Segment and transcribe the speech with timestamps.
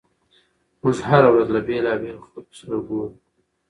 [0.81, 3.09] موږ هره ورځ له بېلابېلو خلکو سره ګورو.